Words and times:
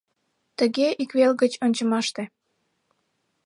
Тыге 0.57 0.87
ик 1.03 1.11
вел 1.17 1.33
гыч 1.41 1.53
ончымаште. 1.63 2.23